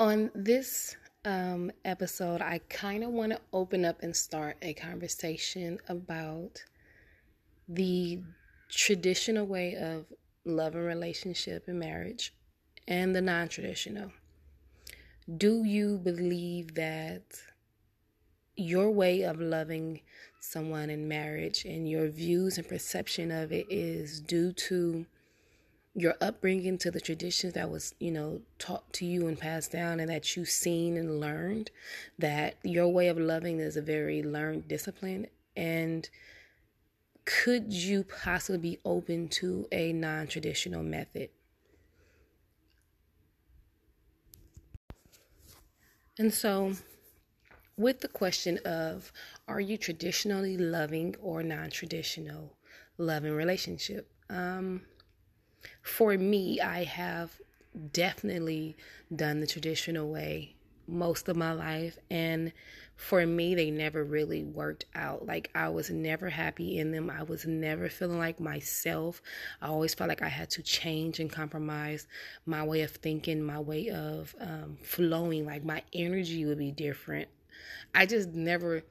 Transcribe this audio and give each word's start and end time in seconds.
On 0.00 0.30
this 0.34 0.96
um, 1.24 1.70
episode, 1.84 2.42
I 2.42 2.58
kind 2.68 3.04
of 3.04 3.10
want 3.10 3.30
to 3.30 3.40
open 3.52 3.84
up 3.84 4.02
and 4.02 4.14
start 4.14 4.56
a 4.60 4.74
conversation 4.74 5.78
about 5.88 6.64
the 7.68 8.20
traditional 8.68 9.46
way 9.46 9.76
of 9.76 10.06
love 10.44 10.74
and 10.74 10.84
relationship 10.84 11.68
and 11.68 11.78
marriage 11.78 12.34
and 12.88 13.14
the 13.14 13.22
non 13.22 13.48
traditional. 13.48 14.10
Do 15.36 15.62
you 15.62 15.98
believe 15.98 16.74
that 16.74 17.22
your 18.56 18.90
way 18.90 19.22
of 19.22 19.40
loving 19.40 20.00
someone 20.40 20.90
in 20.90 21.06
marriage 21.06 21.64
and 21.64 21.88
your 21.88 22.08
views 22.08 22.58
and 22.58 22.68
perception 22.68 23.30
of 23.30 23.52
it 23.52 23.66
is 23.70 24.20
due 24.20 24.52
to 24.52 25.06
your 25.94 26.14
upbringing 26.20 26.76
to 26.76 26.90
the 26.90 27.00
traditions 27.00 27.54
that 27.54 27.70
was 27.70 27.94
you 28.00 28.10
know 28.10 28.40
taught 28.58 28.92
to 28.92 29.06
you 29.06 29.28
and 29.28 29.38
passed 29.38 29.70
down 29.70 30.00
and 30.00 30.10
that 30.10 30.36
you've 30.36 30.48
seen 30.48 30.96
and 30.96 31.20
learned 31.20 31.70
that 32.18 32.56
your 32.64 32.88
way 32.88 33.08
of 33.08 33.16
loving 33.16 33.60
is 33.60 33.76
a 33.76 33.82
very 33.82 34.22
learned 34.22 34.66
discipline. 34.66 35.26
And 35.56 36.08
could 37.24 37.72
you 37.72 38.04
possibly 38.04 38.58
be 38.58 38.80
open 38.84 39.28
to 39.28 39.66
a 39.70 39.92
non-traditional 39.92 40.82
method? 40.82 41.30
And 46.18 46.34
so 46.34 46.72
with 47.76 48.00
the 48.00 48.08
question 48.08 48.58
of 48.64 49.12
are 49.46 49.60
you 49.60 49.76
traditionally 49.76 50.56
loving 50.56 51.14
or 51.20 51.44
non-traditional 51.44 52.52
loving 52.98 53.32
relationship? 53.32 54.10
Um 54.28 54.82
for 55.82 56.16
me, 56.16 56.60
I 56.60 56.84
have 56.84 57.40
definitely 57.92 58.76
done 59.14 59.40
the 59.40 59.46
traditional 59.46 60.08
way 60.08 60.54
most 60.86 61.28
of 61.28 61.36
my 61.36 61.52
life. 61.52 61.98
And 62.10 62.52
for 62.96 63.26
me, 63.26 63.54
they 63.54 63.70
never 63.70 64.04
really 64.04 64.44
worked 64.44 64.84
out. 64.94 65.26
Like, 65.26 65.50
I 65.54 65.68
was 65.68 65.90
never 65.90 66.30
happy 66.30 66.78
in 66.78 66.92
them. 66.92 67.10
I 67.10 67.22
was 67.22 67.46
never 67.46 67.88
feeling 67.88 68.18
like 68.18 68.38
myself. 68.38 69.20
I 69.60 69.68
always 69.68 69.94
felt 69.94 70.08
like 70.08 70.22
I 70.22 70.28
had 70.28 70.50
to 70.50 70.62
change 70.62 71.18
and 71.18 71.30
compromise 71.30 72.06
my 72.46 72.62
way 72.62 72.82
of 72.82 72.92
thinking, 72.92 73.42
my 73.42 73.58
way 73.58 73.90
of 73.90 74.34
um, 74.40 74.78
flowing. 74.82 75.46
Like, 75.46 75.64
my 75.64 75.82
energy 75.92 76.44
would 76.44 76.58
be 76.58 76.70
different. 76.70 77.28
I 77.94 78.06
just 78.06 78.30
never 78.30 78.82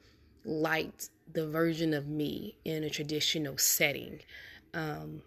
liked 0.44 1.10
the 1.32 1.46
version 1.46 1.94
of 1.94 2.06
me 2.06 2.58
in 2.64 2.84
a 2.84 2.90
traditional 2.90 3.56
setting. 3.56 4.20
Um, 4.74 5.22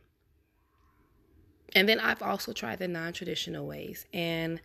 and 1.76 1.88
then 1.88 2.00
I've 2.00 2.22
also 2.22 2.54
tried 2.54 2.80
the 2.80 2.88
non 2.88 3.14
traditional 3.14 3.68
ways. 3.68 4.06
And 4.14 4.62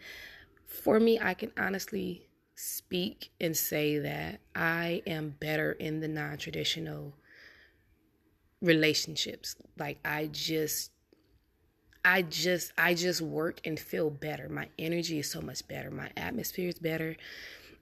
for 0.67 1.01
me, 1.01 1.19
I 1.21 1.35
can 1.35 1.53
honestly 1.59 2.29
speak 2.55 3.31
and 3.41 3.57
say 3.57 3.99
that 3.99 4.41
I 4.55 5.03
am 5.07 5.35
better 5.41 5.73
in 5.73 6.01
the 6.01 6.09
non 6.09 6.39
traditional 6.39 7.15
relationships. 8.61 9.57
Like, 9.79 9.99
I 10.05 10.29
just. 10.33 10.91
I 12.05 12.23
just 12.23 12.73
I 12.77 12.95
just 12.95 13.21
work 13.21 13.61
and 13.65 13.79
feel 13.79 14.11
better. 14.11 14.49
My 14.49 14.69
energy 14.77 15.21
is 15.21 15.31
so 15.31 15.41
much 15.41 15.69
better. 15.69 15.89
My 15.89 16.11
atmosphere 16.17 16.69
is 16.69 16.81
better. 16.81 17.17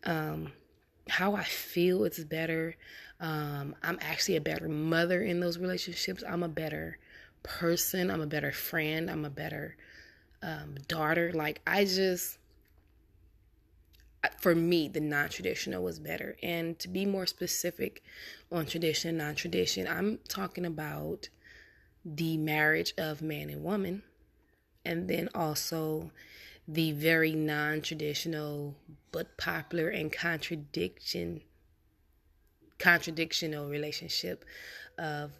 Um, 0.04 0.52
how 1.08 1.34
I 1.34 1.44
feel 1.44 2.04
is 2.04 2.22
better. 2.22 2.74
Um, 3.18 3.74
I'm 3.82 3.98
actually 4.02 4.36
a 4.36 4.40
better 4.42 4.68
mother 4.68 5.22
in 5.22 5.40
those 5.40 5.56
relationships. 5.56 6.22
I'm 6.28 6.42
a 6.42 6.48
better 6.48 6.98
person. 7.42 8.10
I'm 8.10 8.20
a 8.20 8.26
better 8.26 8.52
friend. 8.52 9.10
I'm 9.10 9.24
a 9.24 9.30
better 9.30 9.76
um, 10.42 10.76
daughter. 10.88 11.32
Like, 11.32 11.60
I 11.66 11.84
just, 11.84 12.38
for 14.38 14.54
me, 14.54 14.88
the 14.88 15.00
non 15.00 15.28
traditional 15.28 15.82
was 15.82 15.98
better. 15.98 16.36
And 16.42 16.78
to 16.78 16.88
be 16.88 17.06
more 17.06 17.26
specific 17.26 18.02
on 18.50 18.66
tradition, 18.66 19.16
non 19.16 19.34
tradition, 19.34 19.86
I'm 19.86 20.18
talking 20.28 20.64
about 20.64 21.28
the 22.04 22.36
marriage 22.36 22.94
of 22.96 23.22
man 23.22 23.50
and 23.50 23.62
woman, 23.62 24.02
and 24.84 25.08
then 25.08 25.28
also 25.34 26.10
the 26.66 26.92
very 26.92 27.32
non 27.32 27.80
traditional 27.82 28.76
but 29.12 29.36
popular 29.36 29.88
and 29.88 30.12
contradiction 30.12 31.42
contradictional 32.78 33.68
relationship 33.68 34.44
of 34.98 35.32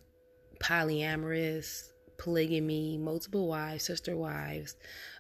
polyamorous 0.61 1.90
polygamy, 2.21 2.99
multiple 2.99 3.49
wives, 3.49 3.85
sister 3.85 4.15
wives, 4.15 4.77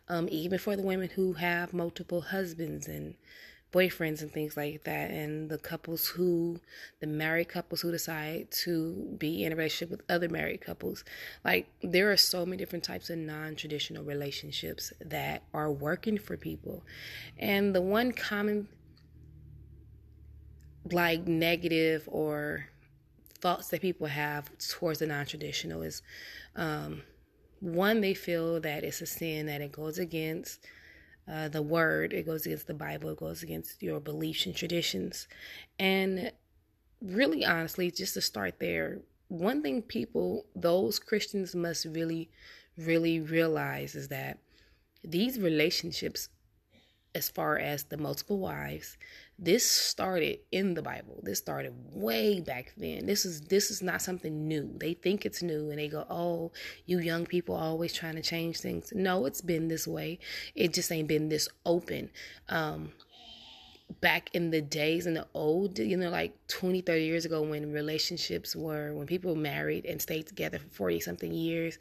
um, 0.08 0.28
even 0.30 0.58
for 0.58 0.76
the 0.76 0.82
women 0.82 1.08
who 1.08 1.32
have 1.32 1.72
multiple 1.72 2.20
husbands 2.20 2.86
and 2.86 3.14
boyfriends 3.72 4.20
and 4.20 4.30
things 4.30 4.54
like 4.54 4.84
that, 4.84 5.10
and 5.10 5.48
the 5.48 5.56
couples 5.56 6.08
who, 6.08 6.60
the 7.00 7.06
married 7.06 7.48
couples 7.48 7.80
who 7.80 7.90
decide 7.90 8.50
to 8.50 9.16
be 9.16 9.44
in 9.44 9.52
a 9.52 9.56
relationship 9.56 9.90
with 9.90 10.02
other 10.10 10.28
married 10.28 10.60
couples. 10.60 11.02
Like, 11.42 11.68
there 11.82 12.10
are 12.12 12.18
so 12.18 12.44
many 12.44 12.58
different 12.58 12.84
types 12.84 13.08
of 13.08 13.16
non 13.16 13.56
traditional 13.56 14.04
relationships 14.04 14.92
that 15.00 15.42
are 15.54 15.72
working 15.72 16.18
for 16.18 16.36
people. 16.36 16.84
And 17.38 17.74
the 17.74 17.80
one 17.80 18.12
common, 18.12 18.68
like, 20.90 21.26
negative 21.26 22.06
or 22.12 22.66
thoughts 23.40 23.68
that 23.68 23.80
people 23.80 24.06
have 24.06 24.50
towards 24.58 24.98
the 24.98 25.06
non 25.06 25.26
traditional 25.26 25.82
is 25.82 26.02
um, 26.56 27.02
one, 27.60 28.00
they 28.00 28.14
feel 28.14 28.60
that 28.60 28.84
it's 28.84 29.00
a 29.00 29.06
sin, 29.06 29.46
that 29.46 29.60
it 29.60 29.72
goes 29.72 29.98
against 29.98 30.64
uh, 31.30 31.48
the 31.48 31.62
word, 31.62 32.12
it 32.12 32.26
goes 32.26 32.46
against 32.46 32.66
the 32.66 32.74
Bible, 32.74 33.10
it 33.10 33.18
goes 33.18 33.42
against 33.42 33.82
your 33.82 34.00
beliefs 34.00 34.46
and 34.46 34.56
traditions. 34.56 35.28
And 35.78 36.32
really, 37.00 37.44
honestly, 37.44 37.90
just 37.90 38.14
to 38.14 38.20
start 38.20 38.58
there, 38.58 39.00
one 39.28 39.62
thing 39.62 39.82
people, 39.82 40.46
those 40.56 40.98
Christians 40.98 41.54
must 41.54 41.84
really, 41.84 42.30
really 42.76 43.20
realize 43.20 43.94
is 43.94 44.08
that 44.08 44.38
these 45.04 45.38
relationships, 45.38 46.28
as 47.14 47.28
far 47.28 47.58
as 47.58 47.84
the 47.84 47.96
multiple 47.96 48.38
wives, 48.38 48.96
this 49.42 49.68
started 49.68 50.38
in 50.52 50.74
the 50.74 50.82
bible. 50.82 51.20
This 51.22 51.38
started 51.38 51.72
way 51.94 52.40
back 52.40 52.74
then. 52.76 53.06
This 53.06 53.24
is 53.24 53.40
this 53.40 53.70
is 53.70 53.82
not 53.82 54.02
something 54.02 54.46
new. 54.46 54.70
They 54.76 54.92
think 54.92 55.24
it's 55.24 55.42
new 55.42 55.70
and 55.70 55.78
they 55.78 55.88
go 55.88 56.04
oh 56.10 56.52
you 56.84 56.98
young 56.98 57.24
people 57.24 57.54
always 57.54 57.94
trying 57.94 58.16
to 58.16 58.22
change 58.22 58.60
things. 58.60 58.92
No 58.94 59.24
it's 59.24 59.40
been 59.40 59.68
this 59.68 59.88
way. 59.88 60.18
It 60.54 60.74
just 60.74 60.92
ain't 60.92 61.08
been 61.08 61.30
this 61.30 61.48
open. 61.64 62.10
Um 62.50 62.92
back 64.00 64.30
in 64.34 64.50
the 64.50 64.60
days 64.60 65.06
in 65.06 65.14
the 65.14 65.26
old 65.34 65.78
you 65.78 65.96
know 65.96 66.10
like 66.10 66.32
20 66.46 66.80
30 66.80 67.02
years 67.02 67.24
ago 67.24 67.42
when 67.42 67.72
relationships 67.72 68.54
were 68.54 68.94
when 68.94 69.06
people 69.06 69.34
married 69.34 69.84
and 69.84 70.00
stayed 70.00 70.28
together 70.28 70.60
for 70.60 70.68
40 70.68 71.00
something 71.00 71.32
years 71.32 71.76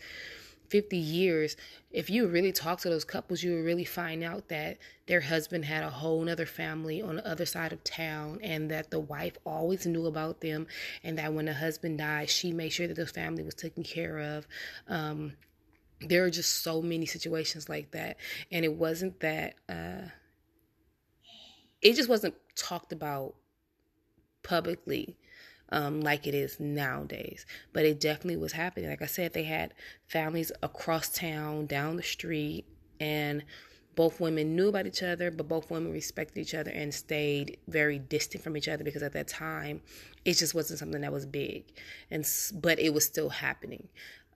50 0.70 0.98
years, 0.98 1.58
if 1.92 2.10
you 2.10 2.28
really 2.28 2.52
talk 2.52 2.80
to 2.82 2.90
those 2.90 3.04
couples, 3.04 3.44
you 3.44 3.56
would 3.56 3.66
really 3.66 3.86
find 3.86 4.24
out 4.24 4.50
that 4.50 4.78
their 5.08 5.22
husband 5.22 5.66
had 5.66 5.84
a 5.84 5.90
whole 5.90 6.22
nother 6.22 6.46
family 6.46 7.02
on 7.02 7.16
the 7.16 7.28
other 7.28 7.46
side 7.46 7.74
of 7.74 7.84
town 7.84 8.40
and 8.44 8.70
that 8.70 8.92
the 8.92 9.00
wife 9.00 9.38
always 9.46 9.86
knew 9.86 10.06
about 10.06 10.42
them 10.42 10.68
and 11.04 11.18
that 11.18 11.34
when 11.34 11.46
the 11.46 11.54
husband 11.54 11.98
died, 11.98 12.30
she 12.30 12.52
made 12.52 12.70
sure 12.70 12.88
that 12.88 12.96
the 12.96 13.08
family 13.08 13.44
was 13.44 13.56
taken 13.56 13.84
care 13.84 14.20
of. 14.20 14.48
Um, 14.88 15.34
there 16.02 16.24
are 16.24 16.30
just 16.30 16.64
so 16.64 16.82
many 16.82 17.06
situations 17.06 17.68
like 17.68 17.92
that. 17.92 18.18
And 18.52 18.64
it 18.64 18.74
wasn't 18.74 19.20
that, 19.22 19.56
uh, 19.68 20.08
it 21.82 21.96
just 21.96 22.10
wasn't 22.10 22.36
talked 22.56 22.92
about 22.94 23.36
publicly 24.44 25.18
um, 25.72 26.02
like 26.02 26.28
it 26.28 26.34
is 26.34 26.60
nowadays. 26.60 27.46
But 27.74 27.86
it 27.86 28.00
definitely 28.00 28.38
was 28.38 28.54
happening. 28.54 28.90
Like 28.90 29.02
I 29.02 29.08
said, 29.08 29.34
they 29.34 29.44
had 29.44 29.74
families 30.08 30.52
across 30.62 31.10
town, 31.10 31.66
down 31.66 31.96
the 31.96 32.04
street, 32.04 32.66
and 33.00 33.44
both 33.96 34.22
women 34.22 34.56
knew 34.56 34.70
about 34.70 34.88
each 34.88 35.04
other, 35.04 35.30
but 35.30 35.48
both 35.48 35.70
women 35.70 35.92
respected 35.92 36.40
each 36.40 36.54
other 36.54 36.72
and 36.72 36.94
stayed 36.94 37.58
very 37.68 38.00
distant 38.00 38.44
from 38.44 38.56
each 38.56 38.68
other 38.68 38.84
because 38.84 39.04
at 39.04 39.14
that 39.14 39.28
time, 39.28 39.82
it 40.24 40.34
just 40.36 40.54
wasn't 40.56 40.80
something 40.80 41.02
that 41.02 41.12
was 41.12 41.26
big, 41.26 41.66
and 42.10 42.26
but 42.54 42.80
it 42.80 42.94
was 42.94 43.06
still 43.06 43.30
happening 43.30 43.90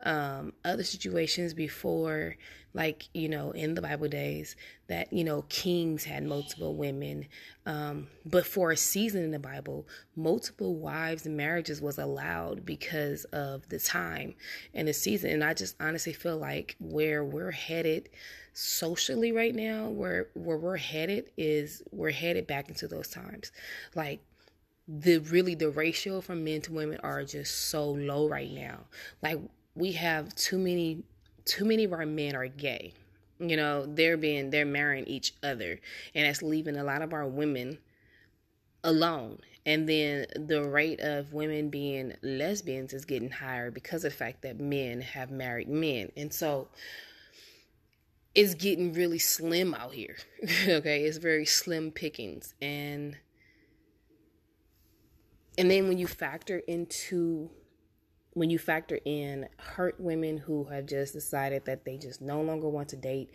um, 0.04 0.54
other 0.66 0.84
situations 0.84 1.54
before, 1.54 2.36
like, 2.74 3.08
you 3.14 3.30
know, 3.30 3.52
in 3.52 3.76
the 3.76 3.82
Bible 3.82 4.08
days, 4.08 4.56
that, 4.88 5.12
you 5.14 5.24
know, 5.24 5.44
kings 5.44 6.04
had 6.04 6.24
multiple 6.24 6.76
women. 6.76 7.28
Um, 7.66 8.08
but 8.26 8.46
for 8.46 8.72
a 8.72 8.78
season 8.78 9.24
in 9.24 9.32
the 9.32 9.40
Bible, 9.40 9.88
multiple 10.16 10.76
wives 10.76 11.26
and 11.26 11.38
marriages 11.38 11.82
was 11.82 11.98
allowed 11.98 12.66
because 12.66 13.26
of 13.26 13.68
the 13.70 13.80
time 13.80 14.36
and 14.74 14.88
the 14.88 14.94
season. 14.94 15.32
And 15.32 15.44
I 15.44 15.54
just 15.54 15.76
honestly 15.80 16.14
feel 16.14 16.38
like 16.38 16.76
where 16.80 17.24
we're 17.24 17.52
headed 17.52 18.10
socially 18.54 19.32
right 19.32 19.56
now, 19.56 19.88
where 19.88 20.28
where 20.34 20.58
we're 20.58 20.78
headed 20.78 21.32
is 21.38 21.82
we're 21.92 22.12
headed 22.12 22.46
back 22.48 22.70
into 22.70 22.88
those 22.88 23.08
times. 23.08 23.52
Like 23.96 24.20
the 24.88 25.18
really 25.20 25.56
the 25.56 25.70
ratio 25.70 26.22
from 26.22 26.44
men 26.44 26.62
to 26.62 26.74
women 26.74 27.00
are 27.04 27.24
just 27.24 27.70
so 27.70 27.90
low 27.90 28.28
right 28.28 28.52
now. 28.52 28.80
Like 29.22 29.40
we 29.76 29.94
have 29.94 30.34
too 30.36 30.58
many 30.58 31.04
too 31.46 31.66
many 31.66 31.84
of 31.84 31.94
our 31.94 32.06
men 32.06 32.36
are 32.36 32.48
gay 32.48 32.94
You 33.40 33.58
know, 33.58 33.86
they're 33.86 34.18
being 34.18 34.50
they're 34.52 34.66
marrying 34.66 35.06
each 35.06 35.34
other, 35.44 35.80
and 36.16 36.26
that's 36.26 36.42
leaving 36.42 36.78
a 36.78 36.84
lot 36.84 37.02
of 37.02 37.14
our 37.14 37.28
women 37.28 37.80
alone. 38.84 39.40
And 39.66 39.88
then 39.88 40.26
the 40.36 40.64
rate 40.64 41.00
of 41.00 41.34
women 41.34 41.70
being 41.70 42.14
lesbians 42.22 42.94
is 42.94 43.06
getting 43.06 43.32
higher 43.32 43.72
because 43.72 44.04
of 44.04 44.12
the 44.12 44.18
fact 44.18 44.42
that 44.42 44.60
men 44.60 45.02
have 45.02 45.32
married 45.32 45.70
men. 45.70 46.12
And 46.18 46.34
so 46.34 46.68
it's 48.36 48.56
getting 48.56 48.94
really 48.94 49.20
slim 49.20 49.74
out 49.74 49.94
here. 49.94 50.18
okay, 50.68 51.04
it's 51.04 51.18
very 51.18 51.46
slim 51.46 51.92
pickings 51.92 52.54
and 52.62 53.18
and 55.58 55.70
then 55.70 55.88
when 55.88 55.98
you 55.98 56.08
factor 56.08 56.60
into 56.68 57.50
when 58.34 58.50
you 58.50 58.58
factor 58.58 59.00
in 59.06 59.48
hurt 59.58 60.00
women 60.00 60.38
who 60.38 60.66
have 60.66 60.86
just 60.86 61.14
decided 61.14 61.66
that 61.66 61.86
they 61.86 61.98
just 61.98 62.22
no 62.22 62.42
longer 62.42 62.68
want 62.68 62.90
to 62.90 62.96
date 62.96 63.32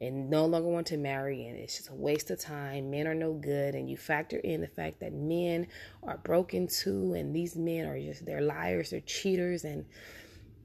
and 0.00 0.30
no 0.30 0.46
longer 0.46 0.68
want 0.68 0.86
to 0.86 0.96
marry 0.96 1.46
and 1.46 1.56
it's 1.56 1.76
just 1.76 1.90
a 1.90 1.94
waste 1.94 2.30
of 2.30 2.38
time 2.38 2.90
men 2.90 3.06
are 3.06 3.14
no 3.14 3.32
good 3.32 3.74
and 3.74 3.90
you 3.90 3.96
factor 3.96 4.38
in 4.38 4.60
the 4.60 4.68
fact 4.68 5.00
that 5.00 5.12
men 5.12 5.66
are 6.02 6.18
broken 6.18 6.66
too 6.66 7.14
and 7.14 7.34
these 7.34 7.56
men 7.56 7.86
are 7.86 7.98
just 7.98 8.24
they're 8.24 8.40
liars 8.40 8.90
they're 8.90 9.00
cheaters 9.00 9.64
and 9.64 9.84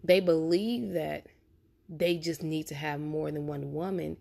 they 0.04 0.20
believe 0.20 0.94
that 0.94 1.26
they 1.90 2.18
just 2.18 2.44
need 2.44 2.68
to 2.68 2.76
have 2.76 3.00
more 3.00 3.32
than 3.32 3.48
one 3.48 3.74
woman 3.74 4.16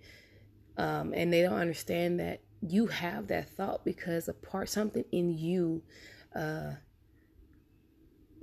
um, 0.79 1.13
and 1.15 1.33
they 1.33 1.43
don't 1.43 1.61
understand 1.61 2.19
that 2.19 2.41
you 2.63 2.87
have 2.87 3.27
that 3.27 3.51
thought 3.51 3.85
because 3.85 4.29
a 4.29 4.33
part 4.33 4.69
something 4.69 5.05
in 5.13 5.37
you 5.37 5.83
uh, 6.35 6.73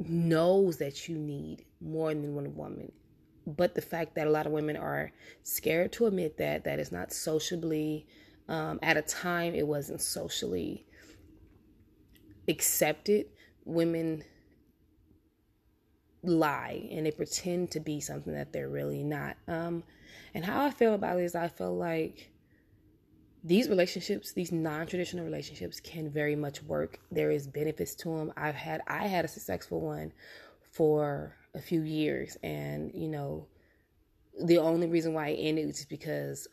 knows 0.08 0.78
that 0.78 1.08
you 1.08 1.18
need 1.18 1.66
more 1.82 2.14
than 2.14 2.36
one 2.36 2.56
woman. 2.56 2.92
But 3.46 3.76
the 3.76 3.82
fact 3.82 4.16
that 4.16 4.28
a 4.28 4.30
lot 4.30 4.46
of 4.46 4.52
women 4.52 4.78
are 4.78 5.12
scared 5.44 5.92
to 5.94 6.06
admit 6.06 6.38
that, 6.38 6.64
that 6.66 6.80
is 6.80 6.92
not 6.92 7.12
sociably, 7.12 8.06
um, 8.48 8.80
at 8.82 8.98
a 8.98 9.02
time 9.02 9.54
it 9.56 9.68
wasn't 9.68 10.02
socially 10.02 10.86
accepted. 12.48 13.28
Women 13.66 14.24
lie 16.24 16.88
and 16.92 17.06
they 17.06 17.12
pretend 17.12 17.72
to 17.72 17.80
be 17.80 18.00
something 18.00 18.34
that 18.34 18.52
they're 18.52 18.70
really 18.70 19.04
not. 19.04 19.38
Um, 19.48 19.84
and 20.34 20.46
how 20.46 20.66
I 20.66 20.72
feel 20.72 20.94
about 20.94 21.20
it 21.20 21.24
is 21.24 21.36
I 21.36 21.48
feel 21.48 21.76
like 21.76 22.32
these 23.44 23.70
relationships, 23.70 24.34
these 24.34 24.52
non-traditional 24.52 25.26
relationships 25.26 25.80
can 25.80 26.10
very 26.10 26.36
much 26.36 26.62
work. 26.64 27.00
There 27.12 27.32
is 27.32 27.48
benefits 27.48 27.96
to 27.96 28.18
them. 28.18 28.34
I've 28.36 28.56
had 28.56 28.82
I 28.88 29.08
had 29.08 29.26
a 29.26 29.30
successful 29.30 29.82
one 29.82 30.12
for 30.72 31.36
a 31.56 31.62
few 31.62 31.82
years 31.82 32.38
and, 32.44 32.92
you 32.94 33.08
know, 33.08 33.48
the 34.44 34.58
only 34.58 34.88
reason 34.88 35.14
why 35.14 35.30
it 35.30 35.38
ended 35.38 35.68
was 35.68 35.78
just 35.78 35.90
because 35.90 36.48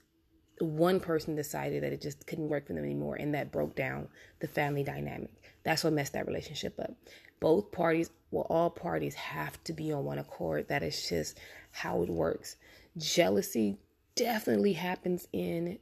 one 0.61 1.01
person 1.01 1.37
decided 1.37 1.83
that 1.83 1.93
it 1.93 2.01
just 2.01 2.27
couldn't 2.27 2.49
work 2.49 2.67
for 2.67 2.73
them 2.73 2.85
anymore 2.85 3.17
and 3.17 3.35
that 3.35 3.53
broke 3.53 3.77
down 3.77 4.09
the 4.41 4.49
family 4.49 4.83
dynamic. 4.83 5.31
That's 5.65 5.85
what 5.85 5.93
messed 5.93 6.15
that 6.15 6.27
relationship 6.27 6.79
up. 6.81 6.95
Both 7.41 7.73
parties, 7.73 8.11
well 8.31 8.47
all 8.49 8.71
parties 8.71 9.15
have 9.15 9.63
to 9.65 9.73
be 9.73 9.93
on 9.93 10.05
one 10.05 10.19
accord. 10.19 10.69
That 10.69 10.83
is 10.83 11.09
just 11.09 11.39
how 11.73 12.03
it 12.03 12.09
works. 12.09 12.57
Jealousy 12.97 13.79
definitely 14.15 14.73
happens 14.73 15.29
in 15.33 15.79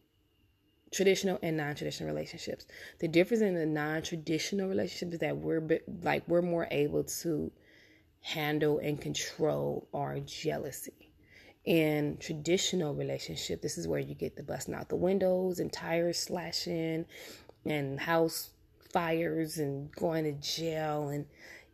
traditional 0.92 1.38
and 1.42 1.56
non-traditional 1.56 2.08
relationships. 2.08 2.66
The 3.00 3.08
difference 3.08 3.42
in 3.42 3.54
the 3.54 3.66
non-traditional 3.66 4.69
relationships 4.69 5.14
is 5.14 5.19
that 5.20 5.36
we're 5.36 5.81
like 6.02 6.22
we're 6.28 6.42
more 6.42 6.69
able 6.70 7.04
to 7.04 7.50
handle 8.20 8.78
and 8.78 9.00
control 9.00 9.88
our 9.92 10.19
jealousy. 10.20 11.10
In 11.64 12.19
traditional 12.19 12.94
relationship, 12.94 13.62
this 13.62 13.78
is 13.78 13.88
where 13.88 14.00
you 14.00 14.14
get 14.14 14.36
the 14.36 14.42
busting 14.42 14.75
out 14.75 14.88
the 14.88 14.96
windows 14.96 15.60
and 15.60 15.72
tires 15.72 16.19
slashing 16.19 17.06
and 17.64 18.00
house 18.00 18.50
fires 18.92 19.58
and 19.58 19.90
going 19.92 20.25
to 20.25 20.32
jail 20.32 21.08
and 21.08 21.26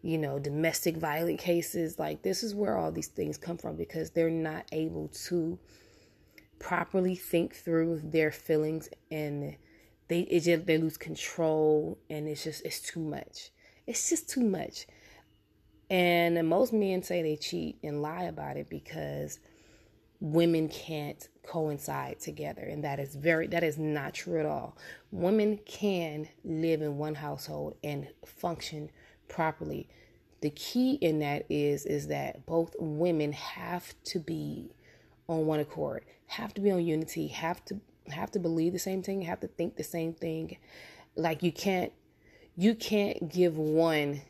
you 0.02 0.16
know 0.16 0.38
domestic 0.38 0.96
violent 0.96 1.38
cases 1.38 1.98
like 1.98 2.22
this 2.22 2.42
is 2.42 2.54
where 2.54 2.78
all 2.78 2.90
these 2.90 3.08
things 3.08 3.36
come 3.36 3.58
from 3.58 3.76
because 3.76 4.10
they're 4.10 4.30
not 4.30 4.64
able 4.72 5.08
to 5.08 5.58
properly 6.60 7.16
think 7.16 7.56
through 7.56 8.00
their 8.04 8.30
feelings 8.30 8.88
and 9.10 9.56
they 10.06 10.20
it 10.20 10.40
just 10.40 10.66
they 10.66 10.78
lose 10.78 10.96
control 10.96 11.98
and 12.08 12.28
it's 12.28 12.44
just 12.44 12.64
it's 12.64 12.80
too 12.80 13.00
much. 13.00 13.50
It's 13.86 14.08
just 14.08 14.28
too 14.28 14.44
much. 14.44 14.86
And 15.88 16.48
most 16.48 16.72
men 16.72 17.02
say 17.02 17.22
they 17.22 17.36
cheat 17.36 17.78
and 17.82 18.00
lie 18.00 18.24
about 18.24 18.56
it 18.56 18.68
because 18.70 19.40
women 20.20 20.68
can't 20.68 21.28
coincide 21.42 22.20
together 22.20 22.60
and 22.62 22.84
that 22.84 23.00
is 23.00 23.16
very 23.16 23.46
that 23.48 23.64
is 23.64 23.78
not 23.78 24.14
true 24.14 24.38
at 24.38 24.46
all. 24.46 24.76
Women 25.10 25.58
can 25.64 26.28
live 26.44 26.82
in 26.82 26.98
one 26.98 27.16
household 27.16 27.76
and 27.82 28.06
function 28.24 28.90
properly. 29.28 29.88
The 30.42 30.50
key 30.50 30.94
in 30.94 31.20
that 31.20 31.46
is 31.48 31.86
is 31.86 32.08
that 32.08 32.44
both 32.46 32.76
women 32.78 33.32
have 33.32 33.94
to 34.04 34.18
be 34.18 34.72
on 35.30 35.46
one 35.46 35.60
accord, 35.60 36.04
have 36.26 36.52
to 36.54 36.60
be 36.60 36.70
on 36.70 36.84
unity, 36.84 37.28
have 37.28 37.64
to 37.66 37.80
have 38.10 38.30
to 38.32 38.40
believe 38.40 38.72
the 38.72 38.78
same 38.78 39.02
thing, 39.02 39.22
have 39.22 39.40
to 39.40 39.46
think 39.46 39.76
the 39.76 39.84
same 39.84 40.12
thing. 40.12 40.56
Like 41.14 41.42
you 41.42 41.52
can't 41.52 41.92
you 42.56 42.74
can't 42.74 43.30
give 43.32 43.56
one 43.56 44.22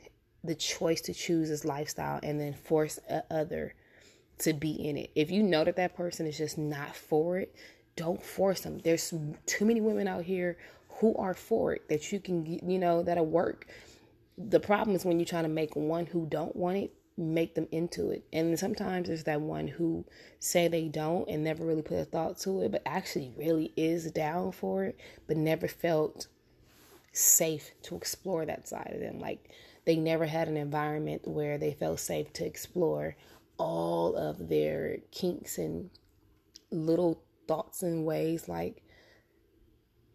the 0.45 0.55
choice 0.55 1.01
to 1.03 1.15
choose 1.15 1.49
his 1.49 1.65
lifestyle 1.65 2.21
and 2.23 2.39
then 2.39 2.53
force 2.53 2.99
a 3.09 3.23
other 3.33 3.75
to 4.39 4.53
be 4.53 4.71
in 4.71 4.97
it. 4.97 5.11
If 5.15 5.31
you 5.31 5.43
know 5.43 5.65
that 5.65 5.77
that 5.77 5.97
person 5.97 6.27
is 6.27 6.37
just 6.37 6.59
not 6.59 6.95
for 6.95 7.39
it, 7.39 7.55
don't 7.97 8.23
force 8.23 8.61
them. 8.61 8.79
There's 8.79 9.13
too 9.47 9.65
many 9.65 9.81
women 9.81 10.07
out 10.07 10.25
here 10.25 10.59
who 10.89 11.15
are 11.17 11.35
for 11.35 11.75
it 11.75 11.89
that 11.89 12.13
you 12.13 12.21
can, 12.21 12.47
you 12.47 12.79
know, 12.79 13.03
that'll 13.03 13.27
work. 13.27 13.67
The 14.37 14.61
problem 14.61 14.95
is 14.97 15.05
when 15.05 15.19
you're 15.19 15.27
trying 15.27 15.45
to 15.45 15.51
make 15.51 15.77
one 15.77 16.07
who 16.07 16.27
don't 16.27 16.55
want 16.57 16.77
it 16.77 16.95
make 17.21 17.55
them 17.55 17.69
into 17.71 18.11
it. 18.11 18.25
And 18.33 18.59
sometimes 18.59 19.09
there's 19.09 19.25
that 19.25 19.41
one 19.41 19.69
who 19.69 20.05
say 20.39 20.69
they 20.69 20.89
don't 20.89 21.29
and 21.29 21.45
never 21.45 21.65
really 21.65 21.83
put 21.83 21.99
a 21.99 22.05
thought 22.05 22.39
to 22.39 22.63
it, 22.63 22.73
but 22.73 22.83
actually 22.87 23.33
really 23.37 23.73
is 23.77 24.11
down 24.11 24.53
for 24.53 24.85
it, 24.85 24.99
but 25.27 25.37
never 25.37 25.69
felt 25.69 26.29
safe 27.13 27.73
to 27.83 27.97
explore 27.97 28.47
that 28.47 28.69
side 28.69 28.93
of 28.95 29.01
them. 29.01 29.19
Like 29.19 29.51
they 29.85 29.97
never 29.97 30.27
had 30.27 30.49
an 30.49 30.57
environment 30.57 31.27
where 31.27 31.59
they 31.59 31.73
felt 31.73 32.01
safe 32.01 32.33
to 32.35 32.47
explore 32.47 33.17
all 33.59 34.17
of 34.17 34.49
their 34.49 34.99
kinks 35.11 35.59
and 35.59 35.91
little 36.71 37.23
thoughts 37.47 37.83
and 37.83 38.07
ways. 38.07 38.49
Like 38.49 38.83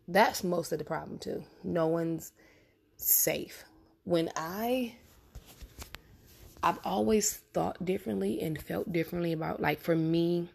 that's 0.08 0.44
most 0.44 0.72
of 0.72 0.80
the 0.80 0.86
problem 0.86 1.20
too. 1.20 1.44
No 1.64 1.88
one's 1.88 2.32
safe. 2.98 3.66
When 4.04 4.30
I 4.36 4.96
I've 6.66 6.80
always 6.84 7.32
thought 7.54 7.86
differently 7.86 8.42
and 8.42 8.60
felt 8.60 8.92
differently 8.92 9.34
about 9.34 9.62
like 9.62 9.80
for 9.80 9.96
me, 9.96 10.50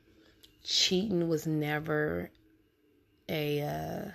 cheating 0.64 1.28
was 1.28 1.46
never 1.46 2.32
a 3.28 3.62
uh, 3.62 4.10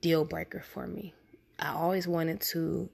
deal 0.00 0.24
breaker 0.24 0.60
for 0.60 0.88
me. 0.88 1.14
I 1.60 1.68
always 1.74 2.08
wanted 2.08 2.40
to 2.52 2.90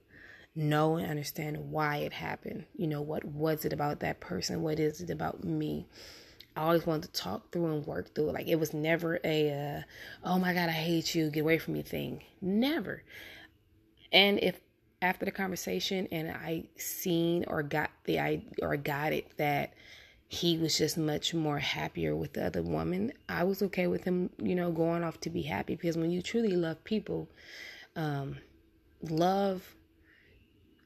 know 0.55 0.97
and 0.97 1.09
understand 1.09 1.57
why 1.71 1.97
it 1.97 2.13
happened. 2.13 2.65
You 2.75 2.85
know, 2.85 3.01
what 3.01 3.25
was 3.25 3.65
it 3.65 3.73
about 3.73 4.01
that 4.01 4.19
person? 4.19 4.61
What 4.61 4.79
is 4.79 5.01
it 5.01 5.09
about 5.09 5.43
me? 5.43 5.87
I 6.55 6.61
always 6.61 6.85
wanted 6.85 7.11
to 7.11 7.19
talk 7.19 7.51
through 7.51 7.73
and 7.73 7.87
work 7.87 8.13
through 8.13 8.29
it. 8.29 8.33
Like 8.33 8.47
it 8.47 8.59
was 8.59 8.71
never 8.71 9.19
a, 9.23 9.79
uh, 9.79 9.81
oh 10.23 10.37
my 10.37 10.53
God, 10.53 10.69
I 10.69 10.73
hate 10.73 11.15
you, 11.15 11.31
get 11.31 11.41
away 11.41 11.57
from 11.57 11.73
me 11.73 11.81
thing. 11.81 12.21
Never. 12.39 13.01
And 14.11 14.37
if 14.43 14.59
after 15.01 15.25
the 15.25 15.31
conversation 15.31 16.07
and 16.11 16.29
I 16.29 16.65
seen 16.77 17.45
or 17.47 17.63
got 17.63 17.91
the 18.05 18.19
I 18.19 18.43
or 18.61 18.77
got 18.77 19.13
it 19.13 19.37
that 19.37 19.73
he 20.29 20.57
was 20.57 20.77
just 20.77 20.97
much 20.97 21.33
more 21.33 21.59
happier 21.59 22.15
with 22.15 22.33
the 22.33 22.45
other 22.45 22.61
woman. 22.61 23.13
I 23.29 23.43
was 23.43 23.61
okay 23.61 23.87
with 23.87 24.03
him, 24.03 24.29
you 24.41 24.55
know, 24.55 24.71
going 24.71 25.03
off 25.03 25.19
to 25.21 25.29
be 25.29 25.43
happy 25.43 25.75
because 25.75 25.97
when 25.97 26.11
you 26.11 26.21
truly 26.21 26.55
love 26.55 26.83
people, 26.83 27.29
um, 27.95 28.37
love 29.01 29.75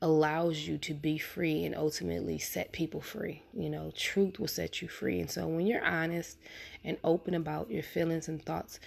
allows 0.04 0.60
you 0.60 0.78
to 0.80 0.94
be 0.94 1.18
free 1.18 1.64
and 1.64 1.76
ultimately 1.76 2.38
set 2.38 2.72
people 2.72 3.02
free. 3.02 3.42
You 3.54 3.70
know, 3.70 3.92
truth 3.96 4.40
will 4.40 4.48
set 4.48 4.82
you 4.82 4.88
free. 4.88 5.20
And 5.20 5.30
so 5.30 5.48
when 5.48 5.66
you're 5.66 5.86
honest 5.86 6.38
and 6.84 6.98
open 7.04 7.34
about 7.34 7.72
your 7.72 7.84
feelings 7.84 8.28
and 8.28 8.44
thoughts 8.44 8.80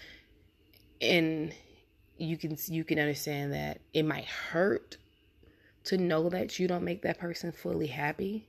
and 1.01 1.53
you 2.17 2.37
can 2.37 2.57
you 2.69 2.85
can 2.85 2.99
understand 2.99 3.53
that 3.53 3.81
it 3.93 4.05
might 4.05 4.27
hurt 4.27 4.99
to 5.85 5.99
know 5.99 6.29
that 6.29 6.59
you 6.59 6.69
don't 6.69 6.85
make 6.85 7.03
that 7.03 7.19
person 7.19 7.53
fully 7.53 7.89
happy, 7.89 8.49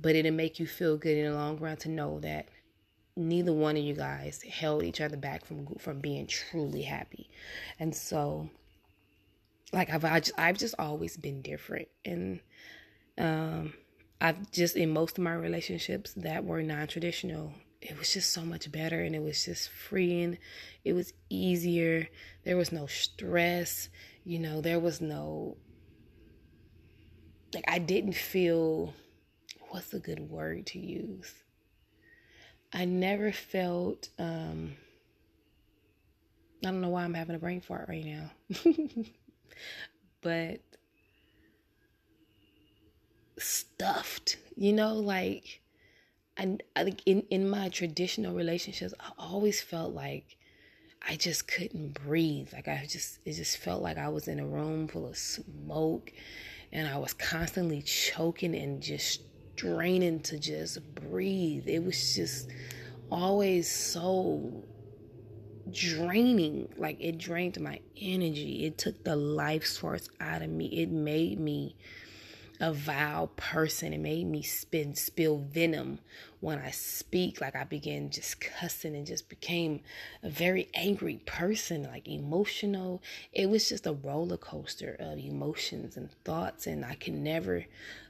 but 0.00 0.14
it'll 0.14 0.32
make 0.32 0.58
you 0.58 0.66
feel 0.66 0.96
good 0.96 1.16
in 1.16 1.30
the 1.30 1.36
long 1.36 1.58
run 1.58 1.76
to 1.78 1.88
know 1.88 2.20
that 2.20 2.48
neither 3.16 3.52
one 3.52 3.76
of 3.76 3.82
you 3.82 3.94
guys 3.94 4.42
held 4.42 4.82
each 4.82 5.00
other 5.00 5.16
back 5.16 5.44
from 5.44 5.66
from 5.78 6.00
being 6.00 6.26
truly 6.26 6.82
happy. 6.82 7.28
And 7.78 7.94
so 7.94 8.48
like 9.72 9.90
I've 9.90 10.04
I 10.04 10.20
just, 10.20 10.38
I've 10.38 10.58
just 10.58 10.74
always 10.78 11.16
been 11.16 11.42
different 11.42 11.88
and 12.04 12.40
um 13.18 13.74
I've 14.20 14.50
just 14.52 14.76
in 14.76 14.90
most 14.90 15.18
of 15.18 15.24
my 15.24 15.34
relationships 15.34 16.14
that 16.14 16.44
were 16.44 16.62
non-traditional 16.62 17.52
it 17.82 17.98
was 17.98 18.12
just 18.12 18.32
so 18.32 18.42
much 18.42 18.70
better 18.70 19.02
and 19.02 19.14
it 19.14 19.22
was 19.22 19.44
just 19.44 19.68
freeing. 19.68 20.38
It 20.84 20.92
was 20.92 21.12
easier. 21.28 22.08
There 22.44 22.56
was 22.56 22.70
no 22.70 22.86
stress. 22.86 23.88
You 24.24 24.38
know, 24.38 24.60
there 24.60 24.78
was 24.78 25.00
no 25.00 25.56
like 27.54 27.64
I 27.68 27.78
didn't 27.78 28.14
feel 28.14 28.94
what's 29.70 29.92
a 29.92 29.98
good 29.98 30.30
word 30.30 30.66
to 30.66 30.78
use? 30.78 31.32
I 32.72 32.84
never 32.84 33.32
felt 33.32 34.08
um 34.18 34.76
I 36.64 36.68
don't 36.68 36.80
know 36.80 36.90
why 36.90 37.04
I'm 37.04 37.14
having 37.14 37.34
a 37.34 37.40
brain 37.40 37.60
fart 37.60 37.88
right 37.88 38.04
now. 38.04 38.30
but 40.20 40.60
stuffed, 43.36 44.36
you 44.56 44.72
know, 44.72 44.94
like 44.94 45.60
I, 46.38 46.58
I 46.76 46.84
think 46.84 47.02
in, 47.04 47.22
in 47.30 47.48
my 47.48 47.68
traditional 47.68 48.34
relationships, 48.34 48.94
I 49.00 49.10
always 49.18 49.60
felt 49.60 49.92
like 49.92 50.36
I 51.06 51.16
just 51.16 51.48
couldn't 51.48 51.94
breathe. 51.94 52.52
Like 52.52 52.68
I 52.68 52.86
just, 52.88 53.18
it 53.24 53.32
just 53.32 53.58
felt 53.58 53.82
like 53.82 53.98
I 53.98 54.08
was 54.08 54.28
in 54.28 54.38
a 54.38 54.46
room 54.46 54.88
full 54.88 55.06
of 55.06 55.16
smoke 55.16 56.12
and 56.72 56.88
I 56.88 56.96
was 56.96 57.12
constantly 57.12 57.82
choking 57.82 58.54
and 58.54 58.82
just 58.82 59.22
straining 59.54 60.20
to 60.20 60.38
just 60.38 60.94
breathe. 60.94 61.68
It 61.68 61.84
was 61.84 62.14
just 62.14 62.50
always 63.10 63.70
so 63.70 64.64
draining. 65.70 66.72
Like 66.76 66.96
it 67.00 67.18
drained 67.18 67.60
my 67.60 67.80
energy. 68.00 68.64
It 68.64 68.78
took 68.78 69.04
the 69.04 69.16
life 69.16 69.66
source 69.66 70.08
out 70.20 70.42
of 70.42 70.50
me. 70.50 70.66
It 70.66 70.90
made 70.90 71.38
me 71.38 71.76
a 72.62 72.72
vile 72.72 73.26
person. 73.26 73.92
It 73.92 73.98
made 73.98 74.24
me 74.24 74.40
spin, 74.40 74.94
spill 74.94 75.38
venom 75.38 75.98
when 76.38 76.60
I 76.60 76.70
speak. 76.70 77.40
Like 77.40 77.56
I 77.56 77.64
began 77.64 78.08
just 78.08 78.40
cussing 78.40 78.94
and 78.94 79.04
just 79.04 79.28
became 79.28 79.80
a 80.22 80.30
very 80.30 80.68
angry 80.72 81.20
person, 81.26 81.82
like 81.82 82.06
emotional. 82.06 83.02
It 83.32 83.50
was 83.50 83.68
just 83.68 83.84
a 83.88 83.92
roller 83.92 84.36
coaster 84.36 84.96
of 85.00 85.18
emotions 85.18 85.96
and 85.96 86.12
thoughts, 86.24 86.68
and 86.68 86.84
I 86.84 86.94
can 86.94 87.24
never 87.24 87.66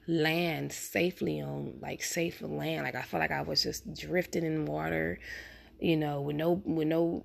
land 0.07 0.71
safely 0.71 1.41
on 1.41 1.79
like 1.81 2.03
safe 2.03 2.43
land. 2.43 2.85
Like 2.85 2.95
I 2.95 3.03
felt 3.03 3.23
like 3.23 3.31
I 3.31 3.41
was 3.41 3.63
just 3.63 3.95
drifting 3.95 4.45
in 4.45 4.67
water, 4.67 5.19
you 5.81 5.97
know, 5.97 6.21
with 6.21 6.37
no 6.37 6.61
with 6.67 6.89
no 6.89 7.25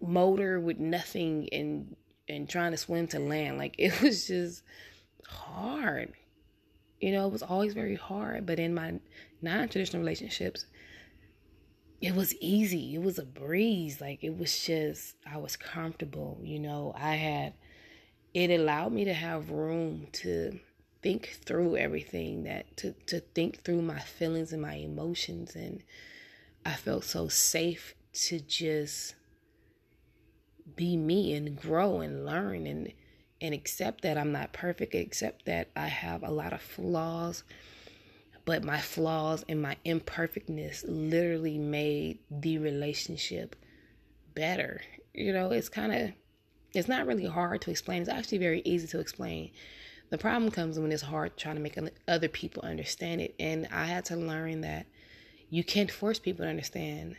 motor, 0.00 0.60
with 0.60 0.78
nothing, 0.78 1.48
and 1.50 1.96
and 2.28 2.48
trying 2.48 2.70
to 2.70 2.76
swim 2.76 3.08
to 3.08 3.18
land. 3.18 3.58
Like 3.58 3.74
it 3.78 4.00
was 4.00 4.28
just 4.28 4.62
hard 5.28 6.12
you 7.00 7.12
know, 7.12 7.26
it 7.26 7.32
was 7.32 7.42
always 7.42 7.74
very 7.74 7.94
hard. 7.94 8.46
But 8.46 8.58
in 8.58 8.74
my 8.74 9.00
non 9.42 9.68
traditional 9.68 10.00
relationships, 10.02 10.66
it 12.00 12.14
was 12.14 12.34
easy. 12.36 12.94
It 12.94 13.02
was 13.02 13.18
a 13.18 13.24
breeze. 13.24 14.00
Like 14.00 14.22
it 14.22 14.36
was 14.36 14.64
just, 14.64 15.16
I 15.30 15.38
was 15.38 15.56
comfortable. 15.56 16.38
You 16.42 16.58
know, 16.58 16.94
I 16.96 17.14
had, 17.14 17.54
it 18.34 18.50
allowed 18.50 18.92
me 18.92 19.04
to 19.04 19.14
have 19.14 19.50
room 19.50 20.08
to 20.12 20.58
think 21.02 21.38
through 21.44 21.76
everything 21.76 22.44
that, 22.44 22.76
to, 22.78 22.92
to 23.06 23.20
think 23.20 23.62
through 23.62 23.82
my 23.82 24.00
feelings 24.00 24.52
and 24.52 24.62
my 24.62 24.74
emotions. 24.74 25.54
And 25.54 25.82
I 26.64 26.74
felt 26.74 27.04
so 27.04 27.28
safe 27.28 27.94
to 28.12 28.40
just 28.40 29.14
be 30.74 30.96
me 30.96 31.34
and 31.34 31.56
grow 31.56 32.00
and 32.00 32.26
learn 32.26 32.66
and, 32.66 32.92
and 33.40 33.54
accept 33.54 34.02
that 34.02 34.16
I'm 34.16 34.32
not 34.32 34.52
perfect, 34.52 34.94
accept 34.94 35.46
that 35.46 35.68
I 35.76 35.88
have 35.88 36.22
a 36.22 36.30
lot 36.30 36.52
of 36.52 36.60
flaws, 36.60 37.44
but 38.44 38.64
my 38.64 38.78
flaws 38.78 39.44
and 39.48 39.60
my 39.60 39.76
imperfectness 39.84 40.84
literally 40.86 41.58
made 41.58 42.18
the 42.30 42.58
relationship 42.58 43.56
better. 44.34 44.80
You 45.12 45.32
know, 45.32 45.50
it's 45.50 45.68
kind 45.68 45.92
of 45.92 46.12
it's 46.74 46.88
not 46.88 47.06
really 47.06 47.26
hard 47.26 47.62
to 47.62 47.70
explain. 47.70 48.02
It's 48.02 48.10
actually 48.10 48.38
very 48.38 48.62
easy 48.64 48.86
to 48.88 49.00
explain. 49.00 49.50
The 50.10 50.18
problem 50.18 50.50
comes 50.50 50.78
when 50.78 50.92
it's 50.92 51.02
hard 51.02 51.36
trying 51.36 51.56
to 51.56 51.60
make 51.60 51.78
other 52.06 52.28
people 52.28 52.62
understand 52.62 53.20
it. 53.20 53.34
And 53.40 53.66
I 53.72 53.86
had 53.86 54.04
to 54.06 54.16
learn 54.16 54.60
that 54.60 54.86
you 55.50 55.64
can't 55.64 55.90
force 55.90 56.18
people 56.18 56.44
to 56.44 56.50
understand 56.50 57.16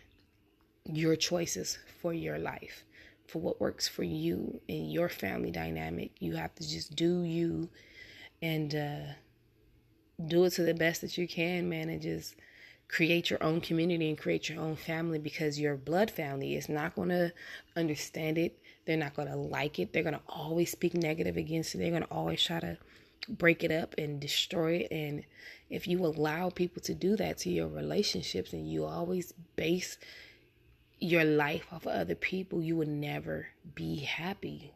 your 0.86 1.15
choices 1.15 1.77
for 2.01 2.13
your 2.13 2.38
life 2.38 2.86
for 3.27 3.39
what 3.39 3.60
works 3.60 3.88
for 3.88 4.03
you 4.03 4.62
and 4.69 4.91
your 4.91 5.10
family 5.10 5.51
dynamic. 5.51 6.12
You 6.19 6.36
have 6.36 6.55
to 6.55 6.67
just 6.67 6.96
do 6.96 7.24
you 7.24 7.69
and 8.41 8.74
uh, 8.74 9.13
do 10.25 10.46
it 10.46 10.51
to 10.51 10.63
the 10.63 10.74
best 10.74 11.01
that 11.01 11.17
you 11.17 11.27
can, 11.27 11.69
man, 11.69 11.89
and 11.89 12.01
just 12.01 12.36
create 12.88 13.29
your 13.29 13.43
own 13.43 13.60
community 13.60 14.07
and 14.07 14.17
create 14.17 14.50
your 14.50 14.62
own 14.62 14.75
family 14.75 15.19
because 15.19 15.60
your 15.60 15.75
blood 15.75 16.10
family 16.10 16.55
is 16.55 16.69
not 16.69 16.96
going 16.96 17.10
to 17.10 17.34
understand 17.75 18.38
it. 18.38 18.57
They're 18.86 18.98
not 18.98 19.15
going 19.15 19.27
to 19.27 19.36
like 19.36 19.79
it. 19.79 19.91
They're 19.91 20.03
going 20.03 20.15
to 20.15 20.22
always 20.27 20.72
speak 20.72 20.93
negative 20.93 21.36
against 21.36 21.75
it. 21.75 21.79
They're 21.79 21.89
going 21.89 22.03
to 22.03 22.12
always 22.12 22.41
try 22.41 22.62
to 22.62 22.77
break 23.27 23.63
it 23.63 23.72
up 23.72 23.93
and 23.98 24.22
destroy 24.22 24.75
it. 24.75 24.88
And 24.91 25.25
if 25.69 25.88
you 25.88 26.05
allow 26.05 26.50
people 26.50 26.81
to 26.84 26.93
do 26.93 27.17
that 27.17 27.39
to 27.39 27.50
your 27.50 27.67
relationships 27.67 28.53
and 28.53 28.69
you 28.72 28.86
always 28.86 29.34
base 29.57 29.98
your 30.99 31.23
life 31.23 31.65
off 31.71 31.85
of 31.85 31.93
other 31.93 32.15
people, 32.15 32.61
you 32.61 32.75
will 32.75 32.87
never 32.87 33.47
be 33.75 33.99
happy. 33.99 34.73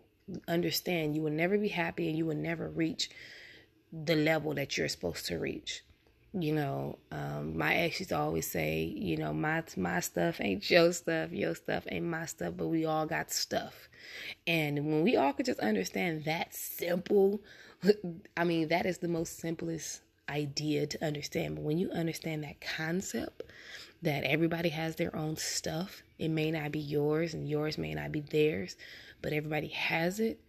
Understand, 0.47 1.15
you 1.15 1.21
will 1.21 1.31
never 1.31 1.57
be 1.57 1.67
happy 1.67 2.07
and 2.07 2.17
you 2.17 2.25
will 2.25 2.35
never 2.35 2.69
reach 2.69 3.09
the 3.91 4.15
level 4.15 4.53
that 4.53 4.77
you're 4.77 4.87
supposed 4.87 5.25
to 5.27 5.39
reach. 5.39 5.83
You 6.33 6.53
know, 6.53 6.99
um, 7.11 7.57
my 7.57 7.75
ex 7.75 7.99
used 7.99 8.09
to 8.09 8.17
always 8.17 8.49
say, 8.49 8.83
you 8.83 9.17
know, 9.17 9.33
my 9.33 9.63
my 9.75 9.99
stuff 9.99 10.39
ain't 10.39 10.69
your 10.69 10.93
stuff, 10.93 11.31
your 11.33 11.55
stuff 11.55 11.83
ain't 11.89 12.05
my 12.05 12.25
stuff, 12.25 12.53
but 12.55 12.67
we 12.67 12.85
all 12.85 13.05
got 13.05 13.31
stuff. 13.31 13.89
And 14.47 14.77
when 14.85 15.01
we 15.03 15.17
all 15.17 15.33
could 15.33 15.45
just 15.45 15.59
understand 15.59 16.23
that 16.23 16.53
simple, 16.53 17.41
I 18.37 18.45
mean, 18.45 18.69
that 18.69 18.85
is 18.85 18.99
the 18.99 19.09
most 19.09 19.39
simplest 19.39 20.01
idea 20.29 20.87
to 20.87 21.05
understand. 21.05 21.55
But 21.55 21.63
when 21.65 21.77
you 21.77 21.89
understand 21.91 22.45
that 22.45 22.61
concept, 22.61 23.43
that 24.01 24.23
everybody 24.23 24.69
has 24.69 24.95
their 24.95 25.15
own 25.15 25.37
stuff. 25.37 26.01
It 26.17 26.29
may 26.29 26.51
not 26.51 26.71
be 26.71 26.79
yours 26.79 27.33
and 27.33 27.47
yours 27.47 27.77
may 27.77 27.93
not 27.93 28.11
be 28.11 28.21
theirs, 28.21 28.75
but 29.21 29.33
everybody 29.33 29.67
has 29.67 30.19
it. 30.19 30.39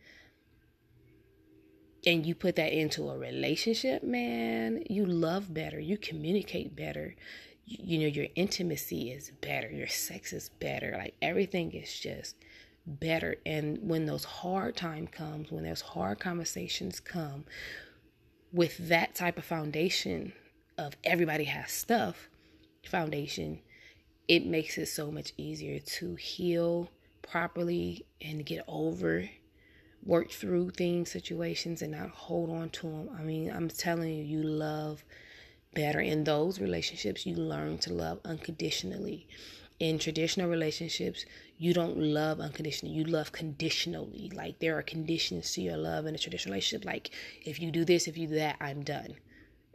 And 2.04 2.26
you 2.26 2.34
put 2.34 2.56
that 2.56 2.72
into 2.72 3.08
a 3.08 3.16
relationship, 3.16 4.02
man, 4.02 4.82
you 4.88 5.06
love 5.06 5.52
better, 5.54 5.78
you 5.78 5.96
communicate 5.96 6.74
better. 6.74 7.14
You, 7.64 7.98
know, 8.00 8.06
your 8.06 8.26
intimacy 8.34 9.12
is 9.12 9.30
better, 9.40 9.70
your 9.70 9.86
sex 9.86 10.32
is 10.32 10.48
better. 10.48 10.94
Like 10.98 11.14
everything 11.22 11.72
is 11.72 11.94
just 11.94 12.34
better. 12.86 13.36
And 13.46 13.78
when 13.82 14.06
those 14.06 14.24
hard 14.24 14.76
time 14.76 15.06
comes, 15.06 15.52
when 15.52 15.64
those 15.64 15.80
hard 15.80 16.18
conversations 16.18 16.98
come, 16.98 17.44
with 18.52 18.88
that 18.88 19.14
type 19.14 19.38
of 19.38 19.44
foundation 19.44 20.32
of 20.76 20.96
everybody 21.04 21.44
has 21.44 21.70
stuff, 21.70 22.28
foundation, 22.84 23.60
it 24.28 24.46
makes 24.46 24.78
it 24.78 24.86
so 24.86 25.10
much 25.10 25.32
easier 25.36 25.78
to 25.78 26.14
heal 26.16 26.90
properly 27.22 28.04
and 28.20 28.44
get 28.44 28.64
over, 28.68 29.28
work 30.04 30.30
through 30.30 30.70
things, 30.70 31.10
situations, 31.10 31.82
and 31.82 31.92
not 31.92 32.10
hold 32.10 32.50
on 32.50 32.70
to 32.70 32.82
them. 32.82 33.10
I 33.18 33.22
mean, 33.22 33.50
I'm 33.50 33.68
telling 33.68 34.14
you, 34.14 34.24
you 34.24 34.42
love 34.42 35.04
better. 35.74 36.00
In 36.00 36.24
those 36.24 36.60
relationships, 36.60 37.26
you 37.26 37.36
learn 37.36 37.78
to 37.78 37.92
love 37.92 38.20
unconditionally. 38.24 39.26
In 39.78 39.98
traditional 39.98 40.48
relationships, 40.48 41.24
you 41.58 41.74
don't 41.74 41.96
love 41.96 42.40
unconditionally. 42.40 42.94
You 42.94 43.04
love 43.04 43.32
conditionally. 43.32 44.30
Like 44.34 44.58
there 44.58 44.78
are 44.78 44.82
conditions 44.82 45.52
to 45.54 45.62
your 45.62 45.76
love 45.76 46.06
in 46.06 46.14
a 46.14 46.18
traditional 46.18 46.52
relationship. 46.52 46.84
Like 46.84 47.10
if 47.44 47.60
you 47.60 47.70
do 47.70 47.84
this, 47.84 48.06
if 48.06 48.16
you 48.16 48.28
do 48.28 48.36
that, 48.36 48.56
I'm 48.60 48.82
done 48.84 49.16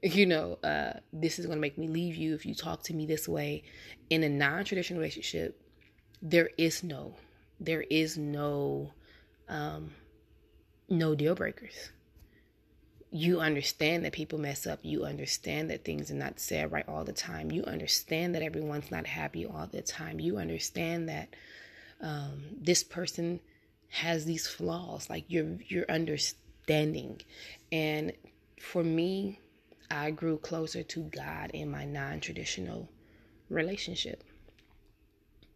you 0.03 0.25
know, 0.25 0.59
uh, 0.63 0.93
this 1.11 1.39
is 1.39 1.45
going 1.45 1.57
to 1.57 1.61
make 1.61 1.77
me 1.77 1.87
leave 1.87 2.15
you 2.15 2.35
if 2.35 2.45
you 2.45 2.53
talk 2.53 2.83
to 2.83 2.93
me 2.93 3.05
this 3.05 3.27
way. 3.27 3.63
In 4.09 4.23
a 4.23 4.29
non 4.29 4.63
traditional 4.63 4.99
relationship, 4.99 5.59
there 6.21 6.49
is 6.57 6.83
no, 6.83 7.15
there 7.59 7.81
is 7.81 8.17
no, 8.17 8.91
um, 9.49 9.91
no 10.89 11.15
deal 11.15 11.35
breakers. 11.35 11.91
You 13.09 13.39
understand 13.39 14.05
that 14.05 14.11
people 14.11 14.37
mess 14.37 14.67
up. 14.67 14.79
You 14.83 15.05
understand 15.05 15.71
that 15.71 15.85
things 15.85 16.11
are 16.11 16.15
not 16.15 16.39
said 16.39 16.71
right 16.71 16.87
all 16.87 17.03
the 17.03 17.13
time. 17.13 17.51
You 17.51 17.63
understand 17.63 18.35
that 18.35 18.41
everyone's 18.41 18.91
not 18.91 19.07
happy 19.07 19.45
all 19.45 19.65
the 19.65 19.81
time. 19.81 20.19
You 20.19 20.37
understand 20.37 21.09
that 21.09 21.35
um, 22.01 22.43
this 22.59 22.83
person 22.83 23.39
has 23.89 24.25
these 24.25 24.45
flaws. 24.45 25.09
Like 25.09 25.25
you're 25.29 25.57
you're 25.67 25.89
understanding, 25.89 27.21
and 27.71 28.11
for 28.61 28.83
me, 28.83 29.39
I 29.89 30.11
grew 30.11 30.37
closer 30.37 30.83
to 30.83 31.03
God 31.03 31.51
in 31.53 31.71
my 31.71 31.85
non 31.85 32.19
traditional 32.19 32.89
relationship. 33.49 34.23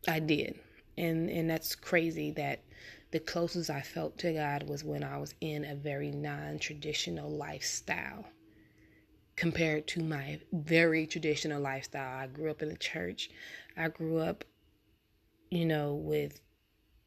I 0.07 0.19
did. 0.19 0.59
And 0.97 1.29
and 1.29 1.49
that's 1.49 1.75
crazy 1.75 2.31
that 2.31 2.61
the 3.11 3.19
closest 3.19 3.69
I 3.69 3.81
felt 3.81 4.17
to 4.19 4.33
God 4.33 4.63
was 4.63 4.83
when 4.83 5.03
I 5.03 5.17
was 5.17 5.35
in 5.41 5.65
a 5.65 5.75
very 5.75 6.11
non 6.11 6.59
traditional 6.59 7.29
lifestyle 7.29 8.25
compared 9.35 9.87
to 9.87 10.03
my 10.03 10.39
very 10.53 11.07
traditional 11.07 11.61
lifestyle. 11.61 12.19
I 12.19 12.27
grew 12.27 12.49
up 12.51 12.61
in 12.61 12.69
the 12.69 12.77
church. 12.77 13.29
I 13.75 13.89
grew 13.89 14.19
up, 14.19 14.45
you 15.49 15.65
know, 15.65 15.95
with 15.95 16.39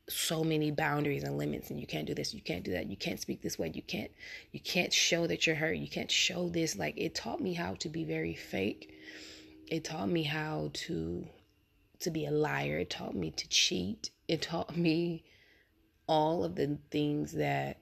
so 0.09 0.45
many 0.45 0.71
boundaries 0.71 1.23
and 1.23 1.39
limits 1.39 1.71
and 1.71 1.81
you 1.81 1.87
can't 1.87 2.07
do 2.07 2.15
this 2.15 2.35
you 2.35 2.43
can't 2.43 2.63
do 2.63 2.73
that 2.73 2.91
you 2.91 2.97
can't 2.97 3.21
speak 3.21 3.41
this 3.41 3.59
way 3.59 3.73
you 3.75 3.81
can't 3.81 4.11
you 4.53 4.61
can't 4.61 4.93
show 4.93 5.27
that 5.27 5.47
you're 5.47 5.57
hurt 5.57 5.79
you 5.85 5.89
can't 5.89 6.11
show 6.11 6.49
this. 6.49 6.77
Like 6.77 6.95
it 6.97 7.15
taught 7.15 7.41
me 7.41 7.53
how 7.53 7.75
to 7.75 7.89
be 7.89 8.05
very 8.05 8.35
fake. 8.35 8.93
It 9.71 9.85
taught 9.85 10.09
me 10.09 10.23
how 10.23 10.71
to 10.73 11.27
to 12.01 12.11
be 12.11 12.27
a 12.27 12.31
liar. 12.31 12.79
It 12.79 12.91
taught 12.91 13.15
me 13.15 13.31
to 13.31 13.49
cheat. 13.49 14.11
It 14.29 14.43
taught 14.43 14.77
me 14.77 15.25
all 16.07 16.45
of 16.45 16.55
the 16.55 16.79
things 16.91 17.33
that 17.33 17.79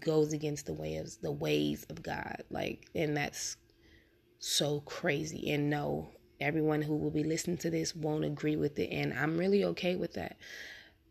goes 0.00 0.32
against 0.32 0.66
the 0.66 0.72
way 0.72 0.96
of 0.96 1.10
the 1.20 1.32
ways 1.32 1.84
of 1.90 2.02
God. 2.02 2.42
Like 2.50 2.86
and 2.94 3.16
that's 3.16 3.56
so 4.38 4.80
crazy. 4.80 5.50
And 5.50 5.70
no 5.70 6.10
everyone 6.40 6.82
who 6.82 6.96
will 6.96 7.10
be 7.10 7.24
listening 7.24 7.58
to 7.58 7.70
this 7.70 7.94
won't 7.94 8.24
agree 8.24 8.56
with 8.56 8.78
it. 8.78 8.90
And 8.90 9.12
I'm 9.14 9.38
really 9.38 9.64
okay 9.64 9.96
with 9.96 10.14
that 10.14 10.36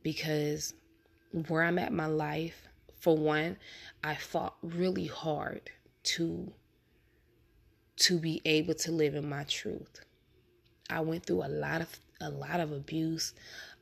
because 0.04 0.74
where 1.48 1.64
I'm 1.64 1.80
at 1.80 1.94
my 1.94 2.06
life, 2.06 2.68
for 3.00 3.18
one, 3.18 3.58
I 4.04 4.16
fought 4.16 4.56
really 4.62 5.08
hard 5.08 5.70
to 6.04 6.52
to 7.98 8.20
be 8.20 8.42
able 8.44 8.74
to 8.74 8.92
live 8.92 9.16
in 9.16 9.28
my 9.28 9.44
truth. 9.46 10.02
I 10.90 11.00
went 11.00 11.26
through 11.26 11.44
a 11.44 11.48
lot 11.48 11.82
of 11.82 12.00
a 12.22 12.30
lot 12.30 12.60
of 12.60 12.72
abuse, 12.72 13.34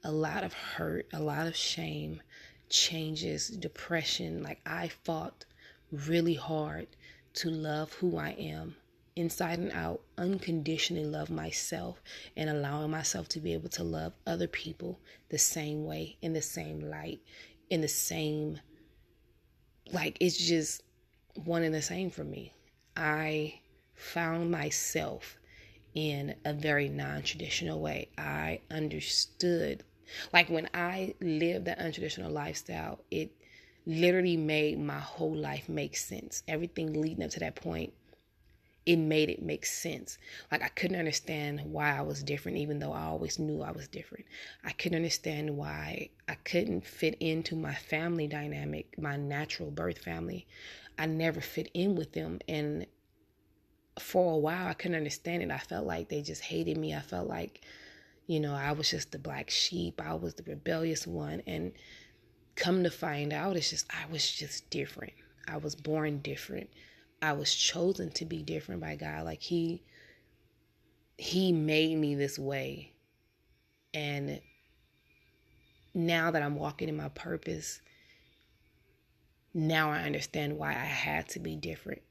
a 0.04 0.12
lot 0.12 0.44
of 0.44 0.54
hurt, 0.54 1.08
a 1.14 1.20
lot 1.20 1.48
of 1.48 1.56
shame, 1.56 2.22
changes, 2.70 3.48
depression. 3.50 4.44
Like 4.44 4.60
I 4.66 4.90
fought 4.90 5.46
really 5.92 6.36
hard 6.36 6.88
to 7.36 7.50
love 7.50 7.94
who 7.94 8.18
I 8.18 8.30
am 8.32 8.76
inside 9.16 9.60
and 9.60 9.72
out, 9.72 10.02
unconditionally 10.18 11.06
love 11.06 11.30
myself 11.30 12.02
and 12.36 12.50
allowing 12.50 12.92
myself 12.92 13.28
to 13.30 13.40
be 13.40 13.54
able 13.54 13.70
to 13.70 13.84
love 13.84 14.14
other 14.26 14.48
people 14.48 15.00
the 15.30 15.38
same 15.38 15.86
way, 15.86 16.18
in 16.22 16.34
the 16.34 16.42
same 16.42 16.80
light, 16.80 17.22
in 17.70 17.82
the 17.82 17.88
same, 17.88 18.60
like, 19.92 20.18
it's 20.20 20.38
just 20.38 20.84
one 21.46 21.64
and 21.64 21.74
the 21.74 21.82
same 21.82 22.10
for 22.10 22.24
me. 22.24 22.54
I 22.96 23.60
found 23.96 24.52
myself 24.52 25.38
in 25.94 26.36
a 26.46 26.54
very 26.54 26.90
non 26.90 27.22
traditional 27.22 27.80
way. 27.80 28.10
I 28.18 28.62
understood, 28.72 29.84
like, 30.34 30.50
when 30.50 30.70
I 30.74 31.14
lived 31.22 31.66
that 31.66 31.80
untraditional 31.80 32.32
lifestyle, 32.32 33.00
it 33.12 33.32
literally 33.86 34.38
made 34.38 34.80
my 34.80 35.00
whole 35.00 35.36
life 35.36 35.70
make 35.70 35.96
sense. 35.98 36.42
Everything 36.48 37.00
leading 37.00 37.24
up 37.24 37.32
to 37.32 37.40
that 37.40 37.56
point 37.56 37.94
it 38.86 38.98
made 38.98 39.30
it 39.30 39.42
make 39.42 39.66
sense. 39.66 40.18
Like 40.52 40.62
I 40.62 40.68
couldn't 40.68 41.00
understand 41.00 41.62
why 41.66 41.98
I 41.98 42.02
was 42.02 42.24
different, 42.24 42.58
even 42.58 42.80
though 42.80 42.92
I 42.92 43.04
always 43.04 43.40
knew 43.40 43.62
I 43.62 43.72
was 43.72 43.88
different. 43.88 44.26
I 44.64 44.72
couldn't 44.72 44.98
understand 44.98 45.56
why 45.56 46.10
I 46.28 46.36
couldn't 46.36 46.86
fit 46.86 47.16
into 47.20 47.56
my 47.56 47.74
family 47.74 48.28
dynamic, 48.28 48.98
my 48.98 49.16
natural 49.16 49.72
birth 49.72 50.00
family. 50.00 50.48
I 50.98 51.06
never 51.06 51.40
fit 51.40 51.72
in 51.74 51.96
with 51.96 52.12
them. 52.14 52.40
And 52.48 52.86
for 54.00 54.34
a 54.34 54.38
while, 54.38 54.68
I 54.68 54.74
couldn't 54.74 54.98
understand 54.98 55.44
it. 55.44 55.52
I 55.52 55.60
felt 55.60 55.86
like 55.86 56.10
they 56.10 56.22
just 56.22 56.42
hated 56.42 56.78
me. 56.78 56.94
I 56.94 57.02
felt 57.02 57.28
like, 57.28 57.62
you 58.28 58.40
know, 58.40 58.54
I 58.54 58.74
was 58.74 58.90
just 58.90 59.12
the 59.12 59.20
black 59.20 59.50
sheep. 59.50 60.02
I 60.04 60.16
was 60.16 60.34
the 60.34 60.44
rebellious 60.44 61.08
one. 61.08 61.42
And 61.48 61.72
come 62.56 62.84
to 62.84 62.92
find 62.92 63.32
out, 63.32 63.56
it's 63.56 63.70
just, 63.70 63.88
I 63.92 64.12
was 64.12 64.30
just 64.30 64.70
different. 64.70 65.14
I 65.48 65.58
was 65.58 65.76
born 65.76 66.20
different. 66.20 66.70
I 67.24 67.32
was 67.32 67.56
chosen 67.56 68.12
to 68.12 68.26
be 68.26 68.44
different 68.44 68.82
by 68.82 68.98
God. 68.98 69.24
Like 69.24 69.42
he 69.42 69.82
he 71.18 71.54
made 71.54 71.98
me 71.98 72.16
this 72.16 72.38
way. 72.38 72.92
And 73.94 74.42
now 75.94 76.32
that 76.32 76.44
I'm 76.44 76.56
walking 76.56 76.90
in 76.90 76.98
my 76.98 77.08
purpose, 77.08 77.80
now 79.54 79.90
I 79.90 80.02
understand 80.02 80.58
why 80.58 80.72
I 80.72 80.86
had 80.86 81.30
to 81.30 81.40
be 81.40 81.56
different. 81.56 82.02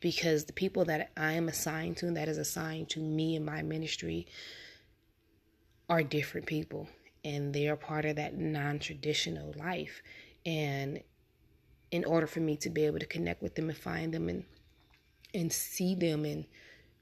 Because 0.00 0.44
the 0.44 0.52
people 0.52 0.84
that 0.84 1.10
I 1.16 1.32
am 1.32 1.48
assigned 1.48 1.96
to 1.98 2.06
and 2.06 2.16
that 2.16 2.28
is 2.28 2.38
assigned 2.38 2.88
to 2.90 3.00
me 3.00 3.34
in 3.34 3.44
my 3.44 3.62
ministry 3.62 4.28
are 5.88 6.04
different 6.04 6.46
people 6.46 6.88
and 7.24 7.52
they 7.52 7.68
are 7.68 7.76
part 7.76 8.04
of 8.04 8.14
that 8.16 8.36
non 8.36 8.78
traditional 8.78 9.54
life. 9.58 10.02
And 10.46 11.02
in 11.92 12.04
order 12.04 12.26
for 12.26 12.40
me 12.40 12.56
to 12.56 12.70
be 12.70 12.86
able 12.86 12.98
to 12.98 13.06
connect 13.06 13.42
with 13.42 13.54
them 13.54 13.68
and 13.68 13.78
find 13.78 14.12
them 14.12 14.28
and 14.28 14.44
and 15.34 15.52
see 15.52 15.94
them 15.94 16.24
and 16.24 16.44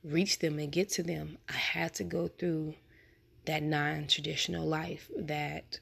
reach 0.04 0.38
them 0.38 0.58
and 0.58 0.70
get 0.70 0.88
to 0.88 1.02
them, 1.02 1.38
I 1.48 1.54
had 1.54 1.94
to 1.94 2.04
go 2.04 2.28
through 2.28 2.74
that 3.46 3.62
non 3.62 4.06
traditional 4.06 4.66
life 4.66 5.10
that 5.16 5.80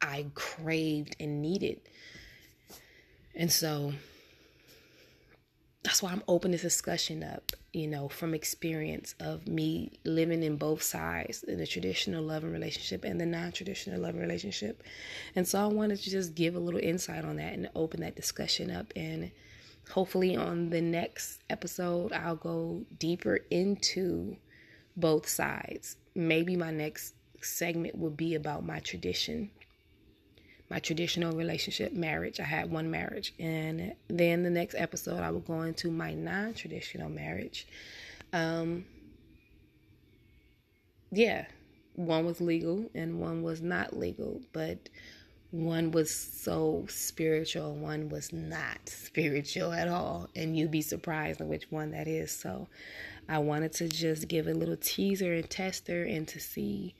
I 0.00 0.26
craved 0.34 1.16
and 1.20 1.40
needed. 1.40 1.80
And 3.34 3.50
so 3.50 3.92
that's 5.82 6.02
why 6.02 6.12
I'm 6.12 6.22
opening 6.28 6.52
this 6.52 6.62
discussion 6.62 7.24
up, 7.24 7.52
you 7.72 7.88
know, 7.88 8.08
from 8.08 8.34
experience 8.34 9.14
of 9.18 9.48
me 9.48 9.90
living 10.04 10.42
in 10.42 10.56
both 10.56 10.82
sides, 10.82 11.42
in 11.42 11.58
the 11.58 11.66
traditional 11.66 12.22
loving 12.22 12.52
relationship 12.52 13.04
and 13.04 13.20
the 13.20 13.26
non 13.26 13.50
traditional 13.50 14.00
loving 14.00 14.20
relationship. 14.20 14.82
And 15.34 15.46
so 15.46 15.60
I 15.60 15.66
wanted 15.66 15.98
to 16.00 16.10
just 16.10 16.34
give 16.34 16.54
a 16.54 16.60
little 16.60 16.80
insight 16.80 17.24
on 17.24 17.36
that 17.36 17.54
and 17.54 17.68
open 17.74 18.00
that 18.00 18.14
discussion 18.14 18.70
up 18.70 18.92
and 18.94 19.32
hopefully 19.90 20.36
on 20.36 20.70
the 20.70 20.80
next 20.80 21.40
episode 21.50 22.12
I'll 22.12 22.36
go 22.36 22.84
deeper 22.98 23.40
into 23.50 24.36
both 24.96 25.28
sides. 25.28 25.96
Maybe 26.14 26.56
my 26.56 26.70
next 26.70 27.14
segment 27.40 27.98
will 27.98 28.10
be 28.10 28.34
about 28.34 28.64
my 28.64 28.78
tradition, 28.78 29.50
my 30.72 30.78
traditional 30.78 31.36
relationship, 31.36 31.92
marriage. 31.92 32.40
I 32.40 32.44
had 32.44 32.70
one 32.70 32.90
marriage. 32.90 33.34
And 33.38 33.94
then 34.08 34.42
the 34.42 34.48
next 34.48 34.74
episode 34.74 35.20
I 35.20 35.30
will 35.30 35.40
go 35.40 35.60
into 35.62 35.90
my 35.90 36.14
non 36.14 36.54
traditional 36.54 37.10
marriage. 37.10 37.66
Um, 38.32 38.86
yeah, 41.10 41.44
one 41.94 42.24
was 42.24 42.40
legal 42.40 42.90
and 42.94 43.20
one 43.20 43.42
was 43.42 43.60
not 43.60 43.94
legal, 43.94 44.40
but 44.54 44.88
one 45.50 45.90
was 45.90 46.10
so 46.10 46.86
spiritual, 46.88 47.74
one 47.74 48.08
was 48.08 48.32
not 48.32 48.78
spiritual 48.86 49.74
at 49.74 49.88
all, 49.88 50.30
and 50.34 50.56
you'd 50.56 50.70
be 50.70 50.80
surprised 50.80 51.40
which 51.40 51.70
one 51.70 51.90
that 51.90 52.08
is. 52.08 52.30
So, 52.30 52.68
I 53.28 53.38
wanted 53.40 53.72
to 53.74 53.88
just 53.88 54.26
give 54.26 54.46
a 54.46 54.54
little 54.54 54.78
teaser 54.78 55.34
and 55.34 55.48
tester 55.48 56.02
and 56.04 56.26
to 56.28 56.40
see 56.40 56.94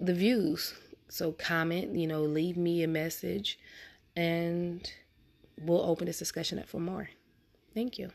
the 0.00 0.12
views. 0.12 0.74
So, 1.10 1.32
comment, 1.32 1.96
you 1.96 2.06
know, 2.06 2.22
leave 2.22 2.56
me 2.56 2.82
a 2.82 2.88
message, 2.88 3.58
and 4.16 4.90
we'll 5.60 5.82
open 5.82 6.06
this 6.06 6.18
discussion 6.18 6.58
up 6.58 6.68
for 6.68 6.80
more. 6.80 7.10
Thank 7.74 7.98
you. 7.98 8.12